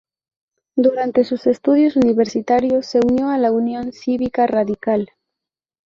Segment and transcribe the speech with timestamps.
[0.75, 5.11] Durante sus estudios universitarios se unió a la Unión Cívica Radical.